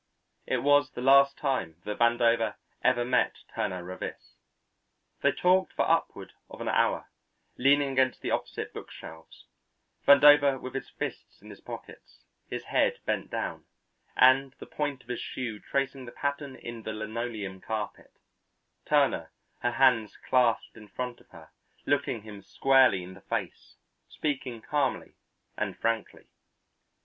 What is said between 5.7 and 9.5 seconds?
for upward of an hour, leaning against the opposite book shelves,